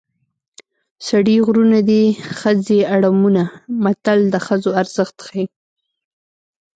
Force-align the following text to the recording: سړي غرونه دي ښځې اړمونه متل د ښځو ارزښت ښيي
سړي 1.07 1.35
غرونه 1.45 1.79
دي 1.89 2.03
ښځې 2.39 2.79
اړمونه 2.95 3.43
متل 3.83 4.19
د 4.33 4.35
ښځو 4.45 4.69
ارزښت 4.81 5.17
ښيي 5.27 5.45